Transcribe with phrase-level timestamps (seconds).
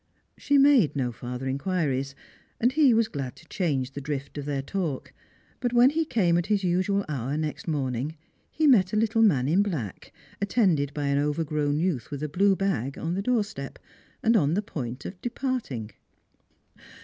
[0.35, 2.15] She made no farther inquiries,
[2.59, 5.13] and he was glad to change the drift of their talk;
[5.59, 8.17] but when he came at his usual hour next morning,
[8.49, 10.11] he met a little man in black,
[10.41, 13.77] attended by an over grown youth with a blue bag, on the doorstep,
[14.23, 15.91] and on the point of departing.